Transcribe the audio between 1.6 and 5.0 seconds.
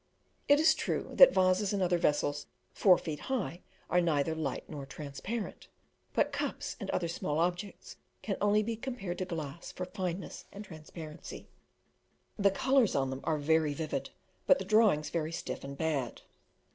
and other vessels four feet high are neither light nor